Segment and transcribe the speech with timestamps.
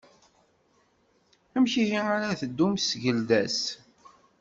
[1.55, 3.59] Amek ihi ara tdum tgelda-s?